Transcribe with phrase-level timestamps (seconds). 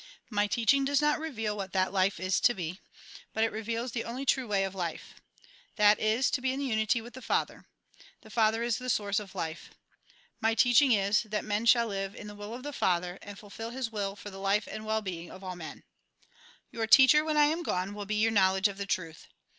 [0.31, 2.79] My teaching does not reveal what that life is to be,
[3.33, 4.97] but it reveals the only true way A RECAPITULATION
[5.75, 5.75] 213 of life.
[5.75, 7.65] That is, to be in unity with the Father.
[8.21, 9.69] The Father is the source of life.
[10.39, 13.69] My teaching is, that man shall live in the will of the Father, and fulfil
[13.69, 15.83] His will for the life and well being of all men."
[16.71, 19.27] Your teacher, when I am gone, will be your knowledge of the truth.